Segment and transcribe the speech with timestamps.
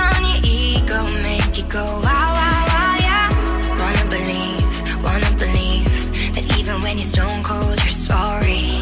[0.00, 3.28] on your ego, make you go wow, wow, wow, yeah.
[3.78, 4.64] Wanna believe,
[5.04, 5.84] wanna believe
[6.34, 8.80] that even when you're stone cold, you're sorry.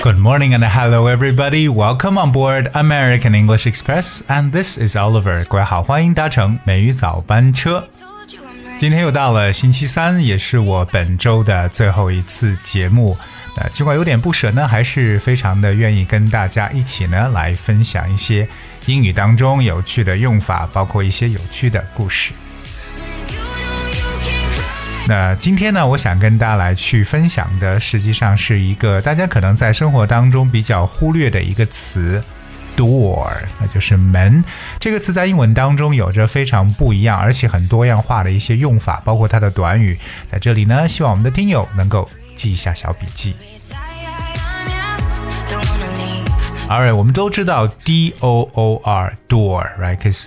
[0.00, 1.68] Good morning and hello everybody.
[1.68, 5.44] Welcome on board American English Express and this is Oliver.
[5.46, 7.88] 各位好，欢迎搭乘美语早班车。
[7.98, 8.78] Told you I'm right.
[8.78, 13.18] 今天又到了星期三，也是我本周的最后一次节目。
[13.56, 18.48] 那尽管有点不舍呢，还是非常的愿意跟大家一起呢来分享一些
[18.85, 22.33] 英语当中有趣的用法，包括一些有趣的故事。
[25.07, 32.23] 那今天呢，我想跟大家来去分享的，实际上是一个大家可能在生活当中比较忽略的一个词
[32.77, 34.41] ，door，那就是门。
[34.79, 39.97] 这个词在英文当中有着非常不一样，而且很多样化的一些用法，包括它的短语。
[40.29, 43.35] 在这里呢，希望我们的听友能够记一下小笔记。
[46.72, 46.72] leave.
[46.72, 50.26] Alright，我们都知道 D O O R door，right？Because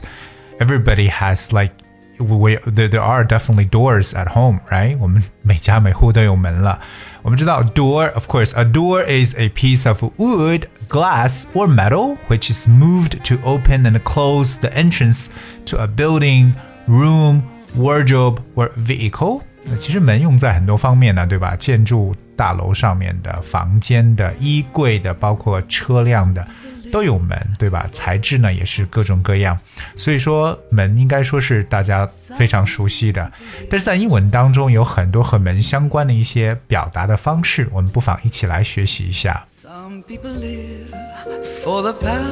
[0.59, 1.73] everybody has like
[2.19, 4.97] we there there are definitely doors at home，right？
[4.99, 6.79] 我们每家每户都有门了。
[7.23, 13.35] 我们知道 door，of course，a door is a piece of wood, glass, or metal which is moved to
[13.47, 15.27] open and close the entrance
[15.65, 16.53] to a building,
[16.87, 17.43] room,
[17.75, 19.41] wardrobe, or vehicle。
[19.63, 21.55] 那其实门用在很多方面呢，对吧？
[21.55, 26.46] 建筑 大楼上面的、房间的、衣柜的，包括车辆的，
[26.92, 27.88] 都有门，对吧？
[27.92, 29.58] 材质呢也是各种各样，
[29.96, 33.32] 所以说门应该说是大家非常熟悉的。
[33.70, 39.44] 但是在英文当中有很多和门相关的一些表达的方式，我们不妨一起来学习一下。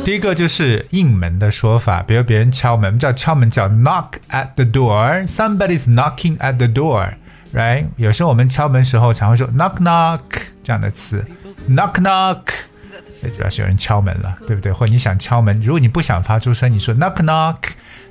[0.05, 6.66] 第一个就是应门的说法，比如别人敲门，我们叫敲门叫 knock at the door，somebody's knocking at the
[7.53, 7.86] door，right？
[7.98, 10.20] 有时候我们敲门时候常会说 knock knock
[10.64, 11.25] 这样的词，
[11.70, 12.42] knock knock，
[13.23, 14.72] 也主要是有人敲门了，对不对？
[14.72, 17.57] 或者你想敲门，如果你不想发出声，你说 knock knock，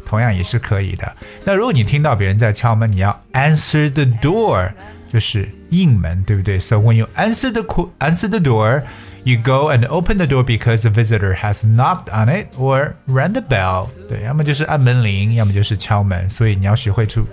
[0.04, 1.12] 同样也是可以的。
[1.44, 4.70] 那如果你听到别人在敲门，你要 answer the door，
[5.12, 6.58] 就是应门，对不对？
[6.58, 10.91] So when you answer the qu- answer the door。You go and open the door because the
[10.91, 13.88] visitor has knocked on it or rang the bell。
[14.08, 17.26] 对，要么就是按门铃，要么就是敲门，所以你要学会 to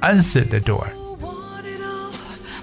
[0.00, 0.84] answer the door。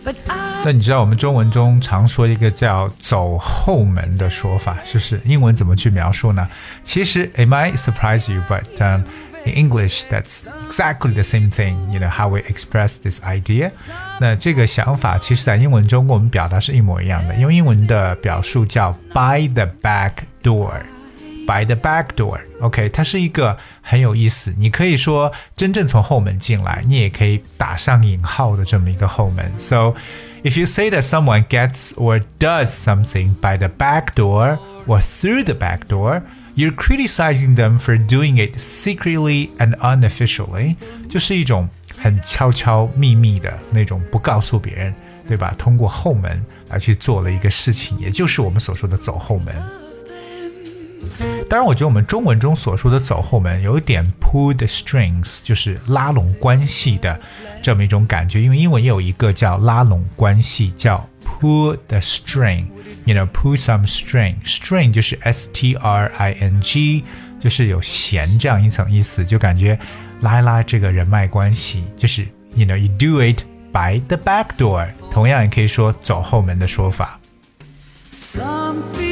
[0.06, 6.48] Want it all, but I 那你知道我们中文中常说一个叫“走后门”的说法，就是英文怎么去描述呢？
[6.84, 9.04] 其实 it might surprise you, but um,
[9.46, 11.76] in English that's exactly the same thing.
[11.92, 13.72] You know how we express this idea.
[14.20, 20.12] 那这个想法其实在英文中跟我们表达是一模一样的，因为英文的表述叫 by the back
[20.44, 20.74] door。
[21.46, 24.54] by the back door，OK，、它是一个很有意思。
[24.58, 29.52] 你可以说真正从后门进来，你也可以打上引号的这么一个后门。
[29.58, 29.96] So
[30.44, 35.44] if you say that someone gets or does something by the back door or through
[35.44, 36.22] the back door,
[36.56, 40.76] you're criticizing them for doing it secretly and unofficially，
[41.10, 44.94] 就是一种很悄悄秘密的那种，不告诉别人，
[45.28, 45.54] 对吧？
[45.58, 49.56] 通过后门来去做了一个事情，也就是我们所说的走后门。
[51.49, 57.21] 当然，我觉得我们中文中所说的走后门有一点 pull the strings，就是拉拢关系的
[57.63, 58.43] 这么一种感觉。
[58.43, 62.67] 因为英文也有一个叫拉拢关系，叫 pull the string。
[63.07, 64.37] You know, pull some string.
[64.45, 67.05] String 就是 s t r i n g，
[67.39, 69.79] 就是有弦这样一层意思，就感觉
[70.23, 74.89] 拉一拉这个人脉关系，就是 you know you do it by the back door。
[75.11, 77.21] 同样也可以说走后门的说法。
[78.11, 79.04] some people want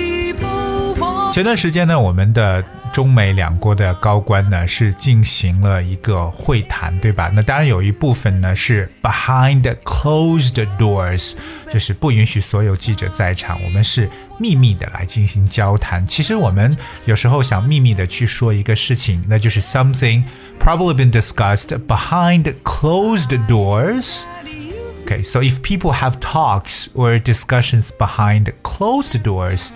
[1.32, 7.30] 前段时间呢，我们的中美两国的高官呢是进行了一个会谈，对吧？
[7.32, 11.34] 那当然有一部分呢是 behind closed doors，
[11.72, 14.10] 就是不允许所有记者在场，我们是
[14.40, 16.08] 秘密的来进行交谈。
[16.08, 16.76] 其实我们
[17.06, 20.24] 有时候想秘密的去说一个事情，那就是 something
[20.60, 29.22] probably been discussed behind closed doors。Okay, so if people have talks or discussions behind closed
[29.22, 29.68] doors,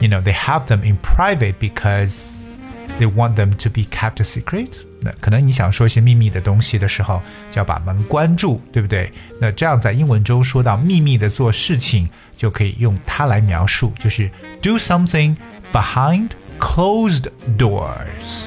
[0.00, 2.56] you know, they have them in private because
[2.98, 4.70] they want them to be kept a secret.
[5.00, 7.20] 那可能你想说一些秘密的东西的时候，
[7.50, 9.12] 就要把门关住，对不对？
[9.40, 14.30] 那这样在英文中说到秘密的做事情，就可以用它来描述，就是
[14.62, 15.36] do something
[15.72, 17.26] behind closed
[17.58, 18.46] doors。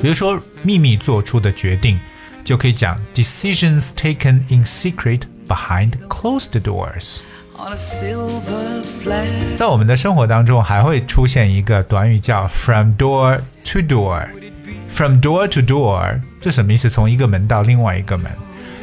[0.00, 1.98] 比如说秘密做出的决定，
[2.44, 7.22] 就可以讲 decisions taken in secret behind closed doors。
[7.56, 9.56] on a silver platter.
[9.56, 16.90] 在我们的生活当中，还会出现一个短语叫 from door to door。From door to door，这什么意思？
[16.90, 18.30] 从一个门到另外一个门。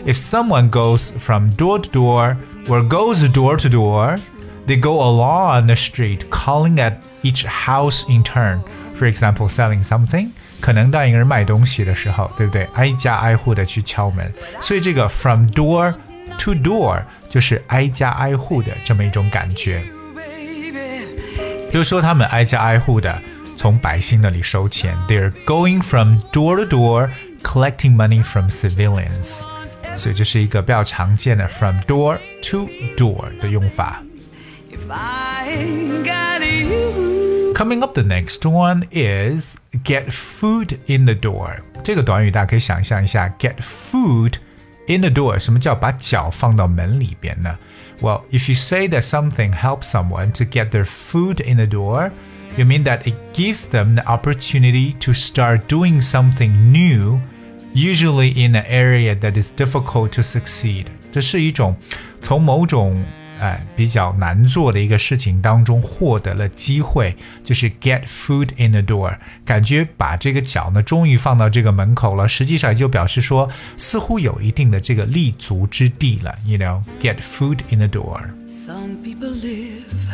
[0.06, 2.36] If someone goes from door to door
[2.68, 4.18] or goes door to door,
[4.66, 8.60] they go along the street calling at each house in turn.
[8.96, 10.30] For example, selling something,
[10.60, 12.68] 可能当一个人卖东西的时候，对不对？
[12.74, 14.32] 挨家挨户的去敲门，
[14.62, 15.94] 所以这个 from door
[16.38, 19.84] to door 就是挨家挨户的这么一种感觉。
[21.72, 23.22] 比如说，他们挨家挨户的
[23.56, 27.10] 从百姓那里收钱，they're going from door to door
[27.44, 29.44] collecting money from civilians。
[29.96, 32.68] 所以这是一个比较常见的 from door to
[32.98, 34.02] door 的用法。
[34.72, 41.14] If I ain't got you, Coming up, the next one is get food in the
[41.14, 41.58] door.
[41.84, 44.36] 这个短语大家可以想象一下，get food
[44.88, 47.58] in the door，什么叫把脚放到门里边呢？
[48.02, 52.12] Well, if you say that something helps someone to get their food in the door,
[52.58, 57.20] you mean that it gives them the opportunity to start doing something new,
[57.74, 60.86] usually in an area that is difficult to succeed.
[61.12, 61.76] 这是一种
[62.22, 63.04] 从某种
[63.41, 78.21] 哎，比较难做的一个事情当中获得了机会，就是 get food in the door，感觉把这个脚呢终于放到这个门口了，实际上也就表示说似乎有一定的这个立足之地了，you know，get food in the door。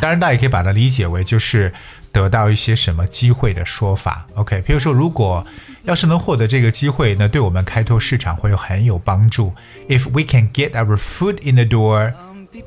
[0.01, 1.73] 当然，大家也可以把它理解为就是
[2.11, 4.27] 得到一些什么机会的说法。
[4.35, 5.47] OK，比如说，如果
[5.85, 9.53] 要是能获得这个机会，那对我们开拓市场会有很有帮助。
[9.89, 12.15] If we can get our foot in the door,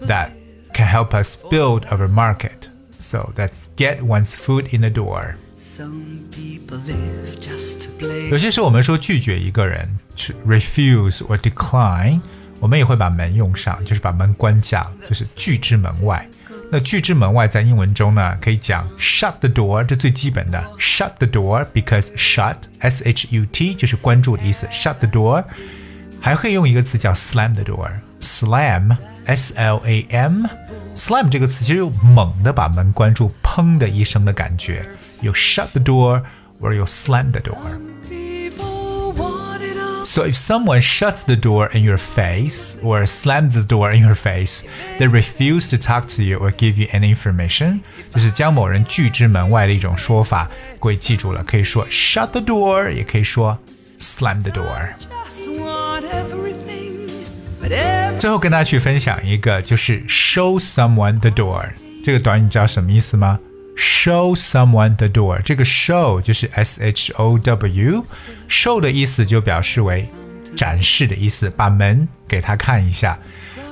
[0.07, 0.29] that
[0.72, 2.68] can help us build our market.
[3.00, 5.36] So that's get one's foot in the door.
[5.56, 12.20] Some people live just to play 有些时候我们说拒绝一个人去 refuse or decline，
[12.58, 16.28] 我们也会把门用上，就是把门关上，就是拒之门外。
[16.70, 25.42] 那拒之门外在英文中呢，可以讲 shut the door，这最基本的 shut the door because shut s h u t 就是关住的意思，shut the door，
[26.20, 34.84] 还可以用一个词叫 slam the door，slam s l a m。slam 这个词其实有猛地把门关住，砰的一声的感觉，
[35.20, 36.22] 有 shut the door
[36.60, 37.56] 或者有 slam the door。
[38.08, 43.52] people want it all So if someone shuts the door in your face or slams
[43.52, 44.62] the door in your face,
[44.98, 47.80] they refuse to talk to you or give you any information，
[48.12, 50.50] 就是将某人拒之门外的一种说法。
[50.80, 53.56] 各位记住了，可以说 shut the door，也可以说
[54.00, 54.88] slam the door。
[58.18, 61.68] 最后跟大家去分享一个，就是 show someone the door
[62.02, 63.38] 这个短语，你知道什么意思吗？
[63.76, 70.08] Show someone the door，这个 show 就是 S H O W，show 的意思就表示为
[70.56, 73.16] 展示的意思，把门给他看一下。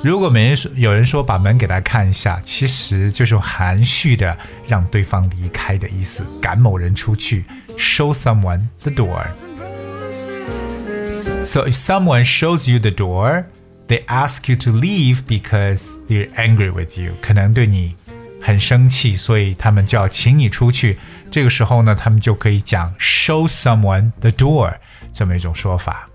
[0.05, 4.37] 如果没人说有人说把门给他看一下，其实就是含蓄的
[4.69, 7.45] 让对方离开的意思，赶某人出去。
[7.77, 13.45] Show someone the door。So if someone shows you the door,
[13.92, 17.94] They ask you to leave because they're angry with you，可能对你
[18.42, 20.98] 很生气，所以他们就要请你出去。
[21.30, 24.74] 这个时候呢，他们就可以讲 show someone the door
[25.12, 26.08] 这么一种说法。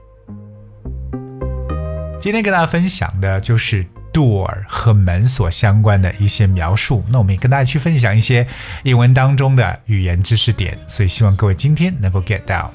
[2.19, 7.05] 今天跟大家分享的就是 door 和门所相关的一些描述。
[7.11, 8.47] 那我们也跟大家去分享一些
[8.85, 12.73] 英文当中的语言知识点，所以希望各位今天能够 get 到。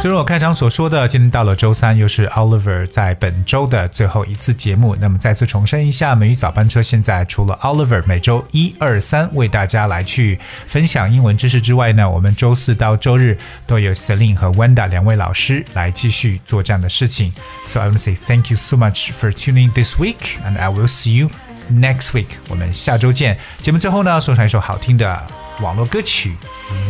[0.00, 4.96] 正如我开场所说的，今天到了周三，又是 Oliver 在本周的最后一次节目。
[5.00, 10.38] 那么再次重申一下，美语早班车现在除了 Oliver 每周一、二、三为大家来去
[10.68, 13.36] 分享英文知识之外呢，我们周四到周日
[13.66, 17.32] 都有 Celine 和 Wanda 两位老师来继续做这样的事情。
[17.66, 20.86] So I want to say thank you so much for tuning this week, and I will
[20.86, 21.30] see you
[21.72, 22.28] next week.
[22.48, 23.36] 我们下周见。
[23.62, 25.26] 节目最后呢，送上一首好听的
[25.60, 26.36] 网络歌曲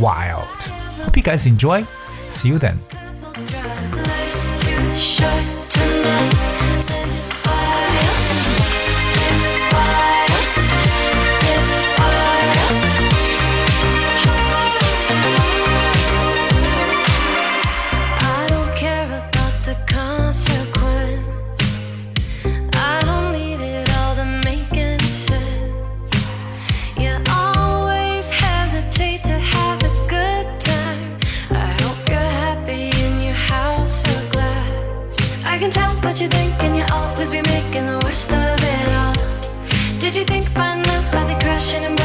[0.02, 0.34] 《Wild》。
[1.06, 1.97] Hope you guys enjoy.
[2.28, 2.78] See you then.
[38.08, 39.14] Worst of it all.
[39.98, 41.97] Did you think by now I'd be crashing